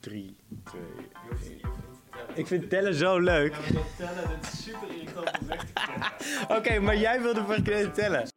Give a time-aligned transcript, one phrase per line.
[0.00, 0.80] 3, 2,
[1.50, 1.60] 1.
[2.34, 3.54] Ik vind tellen zo leuk.
[3.54, 6.16] Ja, tellen, dat is super irritant om weg te krijgen.
[6.56, 8.28] Oké, maar jij wilde voor tellen.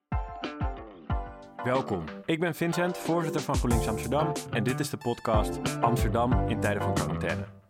[1.63, 6.60] Welkom, ik ben Vincent, voorzitter van GroenLinks Amsterdam en dit is de podcast Amsterdam in
[6.60, 7.61] tijden van quarantaine.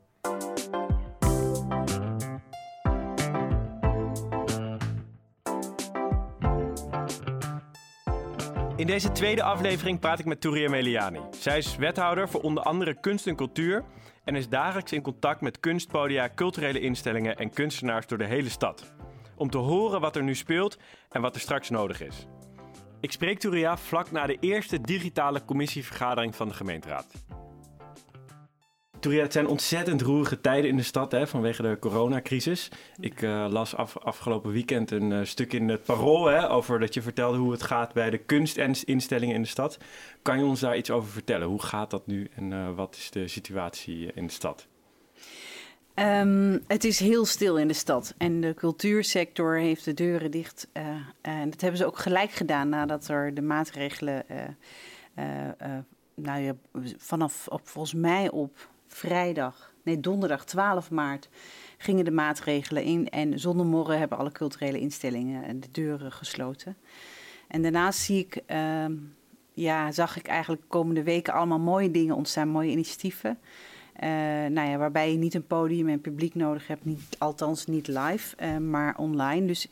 [8.75, 11.19] In deze tweede aflevering praat ik met Touria Meliani.
[11.31, 13.83] Zij is wethouder voor onder andere kunst en cultuur
[14.23, 18.93] en is dagelijks in contact met kunstpodia, culturele instellingen en kunstenaars door de hele stad.
[19.35, 20.77] Om te horen wat er nu speelt
[21.09, 22.27] en wat er straks nodig is.
[22.99, 27.07] Ik spreek Touria vlak na de eerste digitale commissievergadering van de gemeenteraad.
[29.01, 32.71] Touria, het zijn ontzettend roerige tijden in de stad hè, vanwege de coronacrisis.
[32.99, 36.93] Ik uh, las af, afgelopen weekend een uh, stuk in het Parool hè, over dat
[36.93, 39.77] je vertelde hoe het gaat bij de kunstinstellingen in de stad.
[40.21, 41.47] Kan je ons daar iets over vertellen?
[41.47, 44.67] Hoe gaat dat nu en uh, wat is de situatie in de stad?
[45.95, 50.67] Um, het is heel stil in de stad en de cultuursector heeft de deuren dicht.
[51.21, 54.25] en dat hebben ze ook gelijk gedaan nadat er de maatregelen
[56.15, 56.53] nou
[56.97, 61.29] vanaf op, volgens mij op vrijdag, nee donderdag 12 maart,
[61.77, 63.09] gingen de maatregelen in.
[63.09, 66.77] En zonder morgen hebben alle culturele instellingen de deuren gesloten.
[67.47, 68.85] En daarnaast zie ik, uh,
[69.53, 73.39] ja, zag ik eigenlijk de komende weken allemaal mooie dingen ontstaan, mooie initiatieven.
[74.03, 74.09] Uh,
[74.49, 78.35] nou ja, waarbij je niet een podium en publiek nodig hebt, niet, althans niet live,
[78.41, 79.45] uh, maar online.
[79.45, 79.67] Dus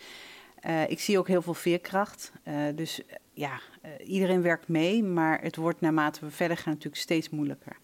[0.88, 2.32] ik zie ook heel veel veerkracht.
[2.76, 3.02] dus
[3.34, 3.60] ja,
[4.06, 7.78] iedereen werkt mee, maar het wordt naarmate we verder gaan natuurlijk steeds moeilijker.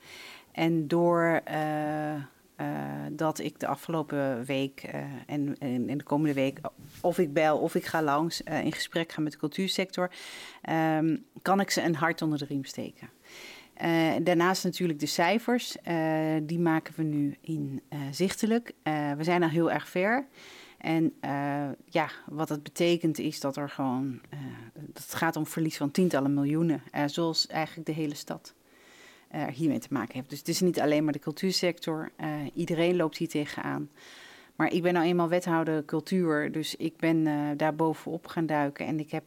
[0.56, 2.22] En door uh, uh,
[3.11, 6.59] dat ik de afgelopen week uh, en, en, de komende week,
[7.02, 10.12] of ik bel of ik ga langs in gesprek gaan met de cultuursector,
[10.70, 13.09] um, kan ik ze een hart onder de riem steken.
[14.23, 15.78] daarnaast natuurlijk de cijfers,
[16.44, 18.72] die maken we nu inzichtelijk.
[19.17, 20.28] we zijn al heel erg ver.
[20.78, 21.13] En
[21.85, 24.22] ja, wat dat betekent is dat er gewoon,
[24.94, 28.65] het gaat om verlies van tientallen miljoenen, zoals eigenlijk de hele stad uh,
[29.53, 30.30] hiermee te maken heeft.
[30.30, 32.12] Dus het is niet alleen maar de cultuursector.
[32.22, 33.90] Uh, iedereen loopt hier tegenaan.
[34.56, 38.86] Maar ik ben nou eenmaal wethouder cultuur, dus ik ben uh, daar bovenop gaan duiken.
[38.86, 39.24] En ik heb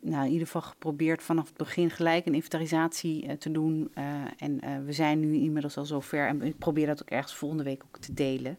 [0.00, 3.90] nou, in ieder geval geprobeerd vanaf het begin gelijk een inventarisatie te doen.
[4.38, 6.26] en we zijn nu inmiddels al zover.
[6.26, 8.58] En ik probeer dat ook ergens volgende week ook te delen.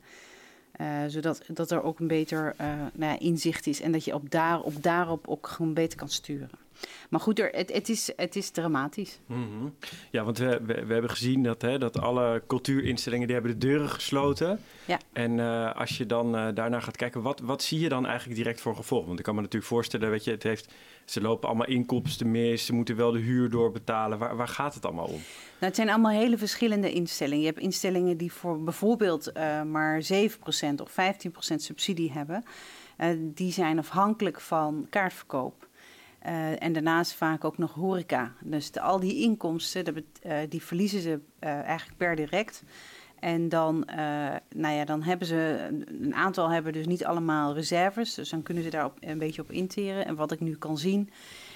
[1.07, 2.55] zodat dat er ook een beter
[2.93, 6.62] nou, inzicht is en dat je op, daar, op daarop ook gewoon beter kan sturen.
[7.09, 9.19] Maar goed, er, het, het, is, het is dramatisch.
[9.25, 9.75] Mm -hmm.
[10.11, 13.67] Ja, want we, we, we, hebben gezien dat, hè, dat alle cultuurinstellingen die hebben de
[13.67, 14.59] deuren gesloten.
[14.85, 14.99] Ja.
[15.13, 18.35] En uh, als je dan uh, daarnaar gaat kijken, wat, wat zie je dan eigenlijk
[18.35, 19.05] direct voor gevolg?
[19.05, 20.73] Want ik kan me natuurlijk voorstellen, weet je, het heeft,
[21.05, 24.17] ze lopen allemaal inkomsten mis, ze moeten wel de huur doorbetalen.
[24.17, 25.11] Waar, waar gaat het allemaal om?
[25.11, 27.39] Nou, het zijn allemaal hele verschillende instellingen.
[27.39, 30.15] Je hebt instellingen die voor bijvoorbeeld uh, maar 7%
[30.81, 30.95] of 15%
[31.55, 32.43] subsidie hebben.
[33.19, 35.67] die zijn afhankelijk van kaartverkoop.
[36.25, 38.33] Uh, en daarnaast vaak ook nog horeca.
[38.41, 42.63] Dus al die inkomsten, de, uh, die verliezen ze uh, eigenlijk per direct.
[43.19, 43.87] En dan,
[44.55, 45.67] nou ja, dan hebben ze,
[46.01, 48.13] een aantal hebben dus niet allemaal reserves.
[48.13, 50.05] Dus dan kunnen ze daar op, een beetje op interen.
[50.05, 51.09] En wat ik nu kan zien,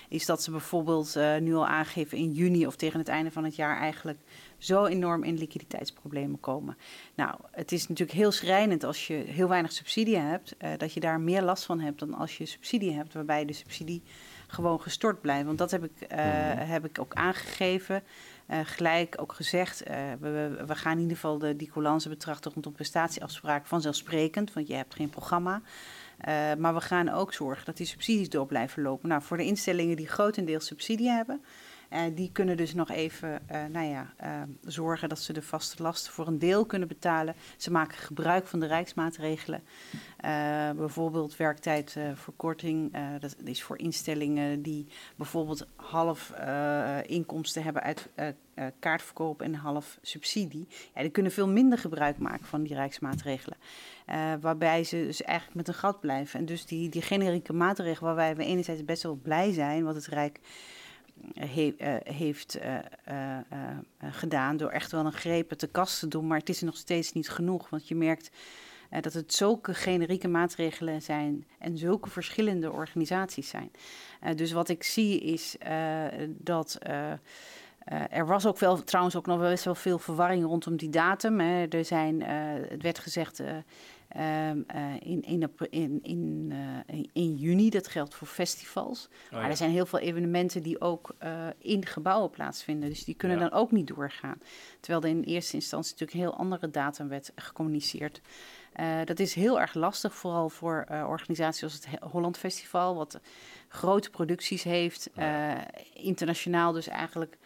[0.10, 3.56] is dat ze bijvoorbeeld nu al aangeven in juni of tegen het einde van het
[3.56, 4.20] jaar eigenlijk
[4.58, 6.78] zo enorm in liquiditeitsproblemen komen.
[7.16, 11.20] Nou, het is natuurlijk heel schrijnend als je heel weinig subsidie hebt, dat je daar
[11.20, 14.04] meer last van hebt dan als je subsidie hebt, waarbij de subsidie
[14.48, 15.46] gewoon gestort blijven.
[15.46, 16.58] Want dat heb ik, uh, mm.
[16.58, 18.04] heb ik ook aangegeven.
[18.50, 22.52] Uh, gelijk ook gezegd, uh, we, we, gaan in ieder geval de, die coulance betrachten
[22.54, 25.62] rondom prestatieafspraken vanzelfsprekend, want je hebt geen programma.
[26.58, 29.10] maar we gaan ook zorgen dat die subsidies door blijven lopen.
[29.10, 31.42] Nou, voor de instellingen die grotendeels subsidie hebben,
[31.90, 35.84] uh, die kunnen dus nog even uh, nou ja, uh, zorgen dat ze de vaste
[35.84, 37.36] lasten voor een deel kunnen betalen.
[37.58, 39.64] Ze maken gebruik van de rijksmaatregelen.
[40.76, 42.98] bijvoorbeeld werktijdverkorting.
[43.20, 46.34] dat is voor instellingen die bijvoorbeeld half
[47.06, 48.10] inkomsten hebben uit
[48.80, 50.68] kaartverkoop en half subsidie.
[50.96, 53.58] Ja, die kunnen veel minder gebruik maken van die rijksmaatregelen.
[54.42, 56.40] waarbij ze dus eigenlijk met een gat blijven.
[56.40, 60.06] En dus die, die generieke maatregelen waarbij we enerzijds best wel blij zijn, wat het
[60.08, 60.40] Rijk
[61.34, 62.78] he, uh, heeft uh,
[63.10, 63.38] uh,
[64.12, 66.28] gedaan door echt wel een grepen te kast te doen.
[66.28, 68.32] Maar het is nog steeds niet genoeg, want je merkt
[69.02, 73.72] dat het zulke generieke maatregelen zijn en zulke verschillende organisaties zijn.
[74.36, 75.56] dus wat ik zie is
[76.28, 76.78] dat.
[78.10, 81.40] er was ook wel trouwens ook nog wel veel verwarring rondom die datum.
[81.40, 81.66] Hè.
[81.66, 82.22] Er zijn,
[82.70, 83.42] het werd gezegd
[84.08, 86.52] Ehm, eh, in, in, in, in,
[86.92, 87.70] uh, in, juni.
[87.70, 89.10] Dat geldt voor festivals.
[89.26, 92.90] Oh, maar er zijn heel veel evenementen die ook uh, in gebouwen plaatsvinden.
[92.90, 94.42] Dus die kunnen dan ook niet doorgaan.
[94.80, 98.22] Terwijl er in eerste instantie natuurlijk een heel andere datum werd gecommuniceerd.
[99.06, 103.20] dat is heel erg lastig, vooral voor organisaties als het Holland Festival, wat
[103.68, 105.10] grote producties heeft.
[105.94, 107.38] internationaal dus eigenlijk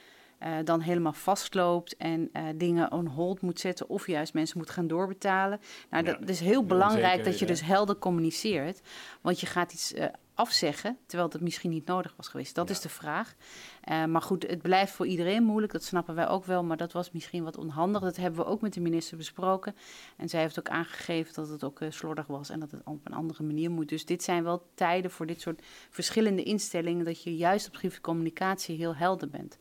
[0.43, 4.69] uh, dan helemaal vastloopt en uh, dingen on hold moet zetten of juist mensen moet
[4.69, 5.59] gaan doorbetalen.
[5.89, 8.81] Nou, dat, is heel belangrijk dat je dus helder communiceert,
[9.21, 12.55] want je gaat iets uh, afzeggen terwijl het misschien niet nodig was geweest.
[12.55, 13.35] Dat is de vraag.
[14.07, 17.11] maar goed, het blijft voor iedereen moeilijk, dat snappen wij ook wel, maar dat was
[17.11, 18.01] misschien wat onhandig.
[18.01, 19.75] Dat hebben we ook met de minister besproken
[20.17, 23.13] en zij heeft ook aangegeven dat het ook slordig was en dat het op een
[23.13, 23.89] andere manier moet.
[23.89, 28.77] Dus dit zijn wel tijden voor dit soort verschillende instellingen dat je juist op communicatie
[28.77, 29.57] heel helder bent.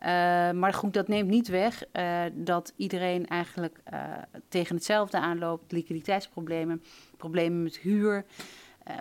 [0.00, 0.04] Uh,
[0.50, 4.02] maar goed, dat neemt niet weg uh, dat iedereen eigenlijk uh,
[4.48, 5.72] tegen hetzelfde aanloopt.
[5.72, 6.82] Liquiditeitsproblemen,
[7.16, 8.24] problemen met huur.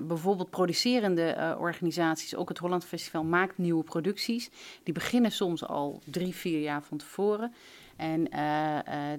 [0.04, 4.50] bijvoorbeeld producerende organisaties, ook het Holland Festival maakt nieuwe producties.
[4.84, 7.54] Die beginnen soms al drie, vier jaar van tevoren.
[7.96, 8.30] En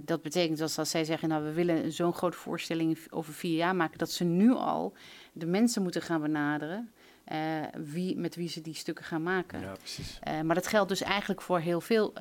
[0.04, 3.76] dat betekent dat als zij zeggen, nou we willen zo'n grote voorstelling over vier jaar
[3.76, 4.92] maken, dat ze nu al
[5.32, 6.92] de mensen moeten gaan benaderen.
[7.32, 9.60] Uh, wie, met wie ze die stukken gaan maken.
[9.60, 10.18] Ja, precies.
[10.28, 12.12] Uh, maar dat geldt dus eigenlijk voor heel veel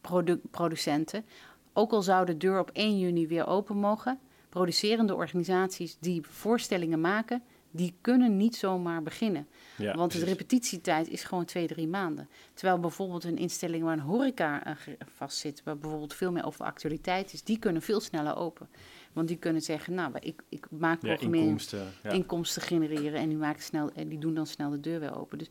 [0.00, 1.24] produ producenten.
[1.72, 4.18] Ook al zou de deur op 1 juni weer open mogen,
[4.48, 9.48] producerende organisaties die voorstellingen maken, die kunnen niet zomaar beginnen.
[9.76, 12.28] Ja, Want de repetitietijd is gewoon twee, drie maanden.
[12.54, 17.32] Terwijl bijvoorbeeld een instelling waar een horeca vast zit, waar bijvoorbeeld veel meer over actualiteit
[17.32, 18.68] is, die kunnen veel sneller open.
[19.12, 23.62] Want die kunnen zeggen, nou, ik, ik maak ja, inkomsten, inkomsten genereren en die, maken
[23.62, 25.38] snel, en die doen dan snel de deur weer open.
[25.38, 25.48] Dus,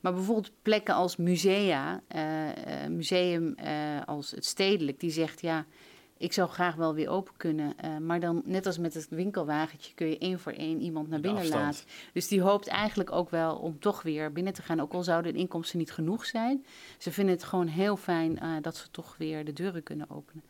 [0.00, 5.66] maar bijvoorbeeld plekken als musea, uh, museum uh, als het stedelijk, die zegt, ja,
[6.16, 7.74] ik zou graag wel weer open kunnen.
[7.84, 11.20] Uh, maar dan, net als met het winkelwagentje, kun je één voor één iemand naar
[11.20, 11.84] binnen laten.
[12.12, 14.80] Dus die hoopt eigenlijk ook wel om toch weer binnen te gaan.
[14.80, 16.64] Ook al zouden de inkomsten niet genoeg zijn.
[16.98, 20.42] Ze vinden het gewoon heel fijn dat ze toch weer de deuren kunnen openen.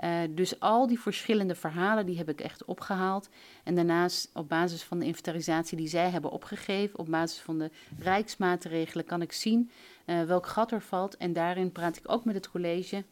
[0.00, 3.28] Uh, dus al die verschillende verhalen, die heb ik echt opgehaald.
[3.64, 7.70] En daarnaast op basis van de inventarisatie die zij hebben opgegeven, op basis van de
[7.98, 9.70] rijksmaatregelen, kan ik zien
[10.06, 11.16] uh, welk gat er valt.
[11.16, 13.04] En daarin praat ik ook met het college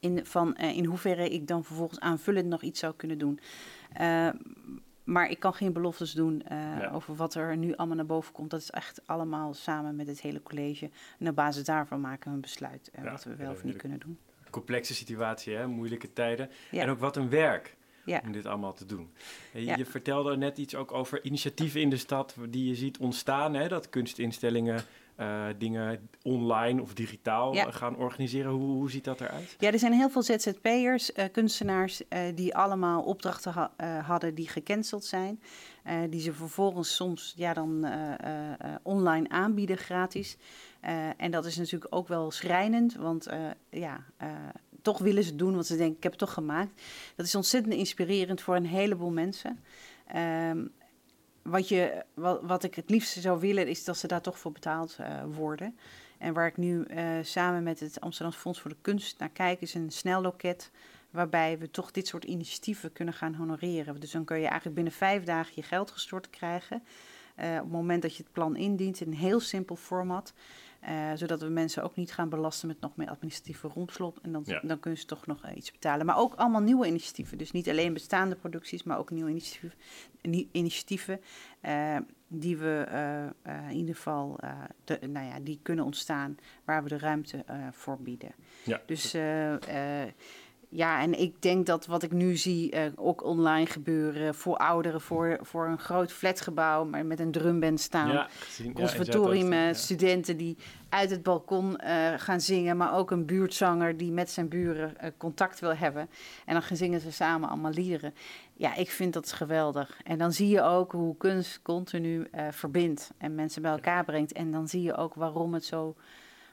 [0.00, 3.40] in, van uh, in hoeverre ik dan vervolgens aanvullend nog iets zou kunnen doen.
[5.04, 6.90] maar ik kan geen beloftes doen ja.
[6.90, 8.50] over wat er nu allemaal naar boven komt.
[8.50, 10.90] Dat is echt allemaal samen met het hele college.
[11.18, 13.98] En op basis daarvan maken we een besluit ja, wat we wel of niet kunnen
[13.98, 14.18] doen
[14.56, 15.66] complexe situatie, hè?
[15.66, 16.50] moeilijke tijden.
[16.70, 17.76] En ook wat een werk
[18.22, 19.10] om dit allemaal te doen.
[19.52, 23.54] Je, je, vertelde net iets ook over initiatieven in de stad die je ziet ontstaan.
[23.54, 23.68] Hè?
[23.68, 24.84] Dat kunstinstellingen
[25.20, 28.50] uh, dingen online of digitaal gaan organiseren.
[28.50, 29.56] Hoe, hoe, ziet dat eruit?
[29.58, 33.70] Ja, er zijn heel veel ZZP'ers, uh, kunstenaars, uh, die allemaal opdrachten ha
[34.02, 35.40] hadden die gecanceld zijn.
[36.10, 37.86] Die ze vervolgens soms ja, dan
[38.82, 40.36] online aanbieden gratis.
[41.16, 43.28] en dat is natuurlijk ook wel schrijnend, want
[43.70, 44.04] ja,
[44.82, 46.82] toch willen ze doen wat ze denken, ik heb het toch gemaakt.
[47.16, 49.58] Dat is ontzettend inspirerend voor een heleboel mensen.
[50.16, 50.72] Um,
[51.42, 54.52] wat, je, wat, wat ik het liefste zou willen, is dat ze daar toch voor
[54.52, 54.96] betaald
[55.34, 55.76] worden.
[56.18, 56.86] En waar ik nu
[57.22, 60.70] samen met het Amsterdamse Fonds voor de Kunst naar kijk, is een snelloket.
[61.16, 64.00] Waarbij we toch dit soort initiatieven kunnen gaan honoreren.
[64.00, 66.82] Dus dan kun je eigenlijk binnen vijf dagen je geld gestort krijgen.
[67.40, 70.32] Uh, op het moment dat je het plan indient in een heel simpel format.
[70.88, 74.18] Uh, zodat we mensen ook niet gaan belasten met nog meer administratieve rompslot.
[74.22, 76.06] En dan, dan kunnen ze toch nog uh, iets betalen.
[76.06, 77.38] Maar ook allemaal nieuwe initiatieven.
[77.38, 79.78] Dus niet alleen bestaande producties, maar ook nieuwe initiatieven.
[80.52, 81.20] initiatieven
[81.62, 81.96] uh,
[82.28, 82.86] die we
[83.68, 84.38] in ieder geval
[84.84, 88.34] de, nou ja, die kunnen ontstaan waar we de ruimte voor bieden.
[88.64, 88.80] Ja.
[88.86, 89.14] Dus
[90.76, 95.00] ja, en ik denk dat wat ik nu zie, uh, ook online gebeuren voor ouderen,
[95.00, 98.12] voor, voor een groot flatgebouw, maar met een drumband staan.
[98.12, 100.56] Ja, gezien, Conservatorium, ja, studenten die
[100.88, 105.10] uit het balkon uh, gaan zingen, maar ook een buurtzanger die met zijn buren uh,
[105.16, 106.08] contact wil hebben.
[106.44, 108.14] En dan gaan zingen ze samen allemaal liederen.
[108.54, 110.00] Ja, ik vind dat geweldig.
[110.04, 114.32] En dan zie je ook hoe kunst continu verbindt en mensen bij elkaar brengt.
[114.32, 115.96] En dan zie je ook waarom het zo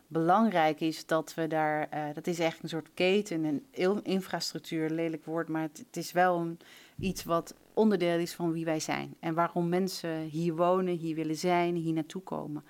[0.08, 5.26] belangrijk is dat we daar, uh, dat is echt een soort keten, een infrastructuur, lelijk
[5.26, 6.60] woord, maar het, is wel een,
[7.00, 9.16] iets wat onderdeel is van wie wij zijn.
[9.20, 12.64] En waarom mensen hier wonen, hier willen zijn, hier naartoe komen.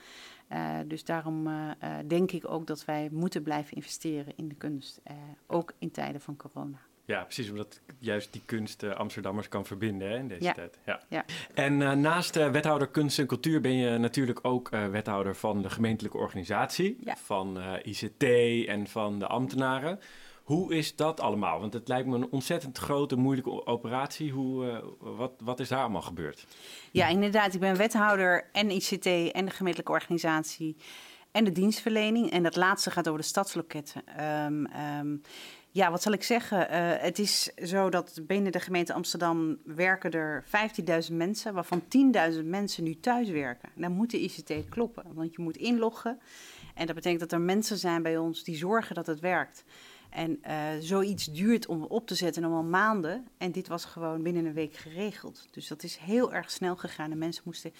[0.52, 1.72] Uh, dus daarom uh,
[2.08, 5.02] denk ik ook dat wij moeten blijven investeren in de kunst,
[5.48, 6.80] ook in tijden van corona.
[7.05, 10.77] Ja, precies, omdat juist die kunst uh, Amsterdammers kan verbinden hè, in deze tijd.
[10.86, 11.01] Ja.
[11.10, 11.25] ja.
[11.53, 15.69] En uh, naast uh, wethouder kunst en cultuur ben je natuurlijk ook wethouder van de
[15.69, 18.24] gemeentelijke organisatie, van ICT
[18.67, 20.00] en van de ambtenaren.
[20.43, 21.60] Hoe is dat allemaal?
[21.60, 24.31] Want het lijkt me een ontzettend grote, moeilijke operatie.
[24.31, 26.45] Hoe, uh, wat, wat is daar allemaal gebeurd?
[26.91, 27.53] Ja, inderdaad.
[27.53, 30.75] Ik ben wethouder en ICT en de gemeentelijke organisatie
[31.31, 32.31] en de dienstverlening.
[32.31, 34.03] En dat laatste gaat over de stadsloketten.
[34.45, 34.67] Um,
[35.00, 35.22] um,
[35.74, 36.60] ja, wat zal ik zeggen?
[36.60, 40.44] Uh, het is zo dat binnen de gemeente Amsterdam werken er
[41.10, 41.84] 15.000 mensen, waarvan
[42.34, 43.70] 10.000 mensen nu thuis werken.
[43.75, 46.20] Dan moet de ICT kloppen, want je moet inloggen.
[46.75, 49.63] En dat betekent dat er mensen zijn bij ons die zorgen dat het werkt.
[50.10, 53.27] En uh, zoiets duurt om op te zetten al maanden.
[53.38, 55.48] En dit was gewoon binnen een week geregeld.
[55.51, 57.10] Dus dat is heel erg snel gegaan.
[57.10, 57.74] De mensen moesten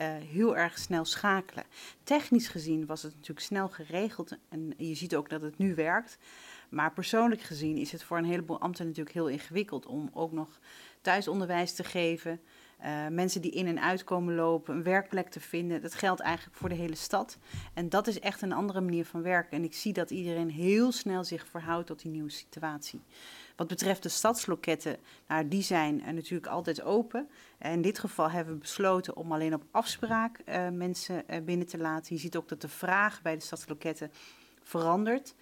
[0.00, 1.64] uh, heel erg snel schakelen.
[2.04, 4.36] Technisch gezien was het natuurlijk snel geregeld.
[4.48, 6.18] En je ziet ook dat het nu werkt.
[6.68, 10.60] Maar persoonlijk gezien is het voor een heleboel ambten natuurlijk heel ingewikkeld om ook nog
[11.00, 12.40] thuisonderwijs te geven.
[12.84, 15.82] Uh, mensen die in en uit komen lopen, een werkplek te vinden.
[15.82, 17.38] Dat geldt eigenlijk voor de hele stad.
[17.74, 19.56] En dat is echt een andere manier van werken.
[19.56, 23.00] En ik zie dat iedereen heel snel zich verhoudt tot die nieuwe situatie.
[23.56, 24.96] Wat betreft de stadsloketten,
[25.28, 27.28] nou, die zijn uh, natuurlijk altijd open.
[27.58, 32.14] In dit geval hebben we besloten om alleen op afspraak uh, mensen binnen te laten.
[32.14, 34.10] Je ziet ook dat de vraag bij de stadsloketten
[34.62, 35.34] verandert.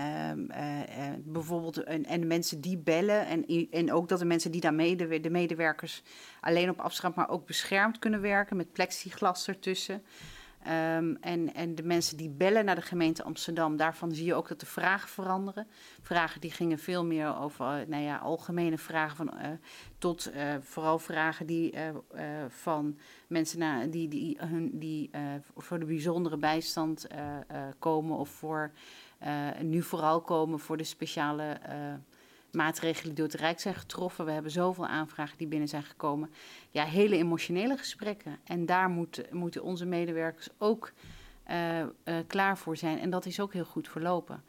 [0.00, 0.84] Um, uh, uh,
[1.24, 4.74] bijvoorbeeld, en, en, de mensen die bellen, en, en ook dat de mensen die daar
[4.74, 6.02] mede, de medewerkers
[6.40, 10.02] alleen op afspraak, maar ook beschermd kunnen werken met plexiglas ertussen.
[10.96, 14.48] Um, en, en de mensen die bellen naar de gemeente Amsterdam, daarvan zie je ook
[14.48, 15.66] dat de vragen veranderen.
[16.02, 19.32] Vragen die gingen veel meer over uh, nou ja, algemene vragen, van,
[19.98, 21.74] tot vooral vragen die
[22.48, 25.10] van mensen naar, die, die, hun, die
[25.56, 27.06] voor de bijzondere bijstand
[27.78, 28.72] komen of voor
[29.62, 31.74] nu vooral komen voor de speciale uh,
[32.52, 34.24] maatregelen die door het Rijk zijn getroffen.
[34.24, 36.30] We hebben zoveel aanvragen die binnen zijn gekomen.
[36.70, 38.38] Ja, hele emotionele gesprekken.
[38.44, 40.92] En daar moet, moeten onze medewerkers ook
[41.50, 41.86] uh,
[42.26, 42.98] klaar voor zijn.
[42.98, 44.42] En dat is ook heel goed verlopen.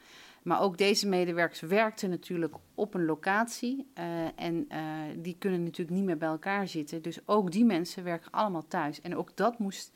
[0.43, 3.87] Maar ook deze medewerkers werkten natuurlijk op een locatie.
[4.35, 4.67] en
[5.17, 7.01] die kunnen natuurlijk niet meer bij elkaar zitten.
[7.01, 9.01] Dus ook die mensen werken allemaal thuis.
[9.01, 9.91] En ook dat moest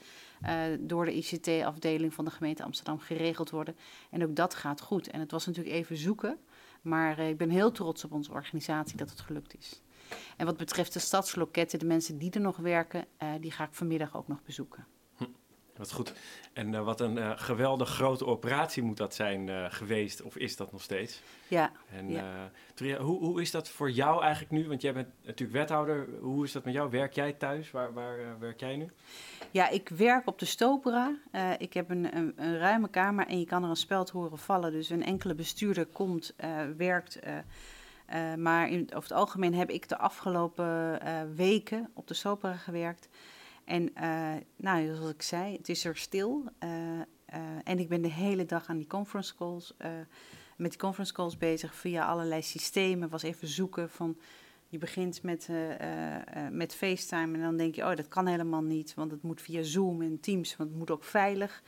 [0.80, 3.76] door de ICT-afdeling van de gemeente Amsterdam geregeld worden.
[4.10, 5.08] En ook dat gaat goed.
[5.08, 6.38] En het was natuurlijk even zoeken,
[6.82, 9.82] maar uh, ik ben heel trots op onze organisatie dat het gelukt is.
[10.38, 13.74] En wat betreft de stadsloketten, de mensen die er nog werken, uh, die ga ik
[13.74, 14.86] vanmiddag ook nog bezoeken.
[15.78, 16.14] Wat goed.
[16.54, 20.56] En uh, wat een uh, geweldig grote operatie moet dat zijn uh, geweest, of is
[20.56, 21.22] dat nog steeds?
[21.48, 21.72] Ja.
[21.92, 22.52] En ja.
[22.98, 24.68] Hoe, hoe is dat voor jou eigenlijk nu?
[24.68, 26.08] Want jij bent natuurlijk wethouder.
[26.22, 26.90] Hoe is dat met jou?
[26.90, 27.72] Werk jij thuis?
[27.72, 28.90] Waar, waar werk jij nu?
[29.52, 31.16] Ja, ik werk op de Stopera.
[31.58, 34.72] ik heb een, een, een, ruime kamer en je kan er een speld horen vallen.
[34.72, 36.36] Dus een enkele bestuurder komt,
[36.78, 37.20] werkt.
[38.38, 41.00] maar in, over het algemeen heb ik de afgelopen
[41.36, 43.10] weken op de Stopera gewerkt.
[43.66, 46.44] En uh, nou, zoals ik zei, het is er stil.
[46.64, 47.04] Uh, uh,
[47.64, 49.74] en ik ben de hele dag aan die conference calls,
[50.58, 53.10] met die conference calls bezig via allerlei systemen.
[53.10, 54.18] Was even zoeken van,
[54.68, 55.50] je begint met,
[56.52, 59.64] met FaceTime en dan denk je, oh dat kan helemaal niet, want het moet via
[59.64, 61.64] Zoom en Teams, want het moet ook veilig.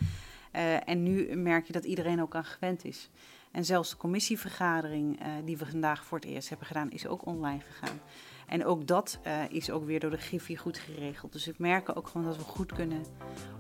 [0.86, 3.10] en nu merk je dat iedereen ook aan gewend is.
[3.52, 7.60] En zelfs de commissievergadering die we vandaag voor het eerst hebben gedaan, is ook online
[7.60, 8.00] gegaan.
[8.48, 11.32] En ook dat uh, is ook weer door de Griffie goed geregeld.
[11.32, 13.04] Dus ik merk ook gewoon dat we goed kunnen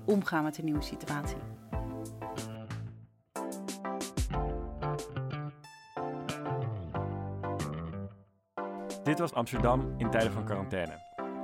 [0.05, 1.37] omgaan met de nieuwe situatie.
[9.03, 10.93] Dit was Amsterdam in tijden van quarantaine.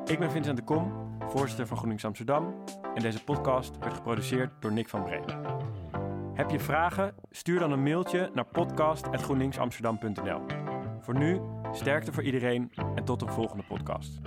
[0.06, 2.54] Ik ben Vincent de Kom, voorzitter van GroenLinks Amsterdam.
[2.96, 5.22] En deze podcast werd geproduceerd door Nick van Bree.
[6.34, 7.16] Heb je vragen?
[7.30, 10.42] Stuur dan een mailtje naar podcast.groenlinksamsterdam.nl.
[11.00, 11.40] Voor nu
[11.74, 14.22] Sterkte voor iedereen en tot de volgende podcast.